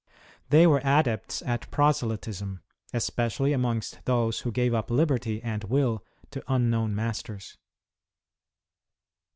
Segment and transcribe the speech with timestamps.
[0.49, 2.61] They were adepts at proselytism,
[2.91, 7.55] especially amongst those who gave up liberty and will to unknown masters.